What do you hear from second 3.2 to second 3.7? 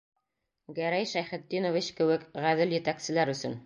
өсөн!..